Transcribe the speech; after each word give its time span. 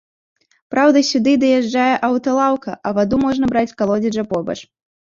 Праўда, 0.73 1.03
сюды 1.09 1.35
даязджае 1.45 1.91
аўталаўка, 2.09 2.71
а 2.81 2.99
ваду 2.99 3.25
можна 3.29 3.45
браць 3.55 3.69
з 3.75 3.79
калодзежа 3.85 4.31
побач. 4.35 4.59